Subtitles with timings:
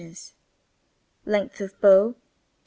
[1.27, 2.21] Length of bow, 28.